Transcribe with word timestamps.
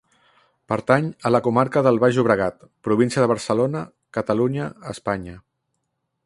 Pertany 0.71 1.09
a 1.29 1.31
la 1.33 1.41
comarca 1.47 1.83
del 1.87 1.99
Baix 2.03 2.17
Llobregat, 2.19 2.65
província 2.87 3.25
de 3.27 3.31
Barcelona, 3.33 3.85
Catalunya, 4.19 4.67
Espanya. 4.95 5.37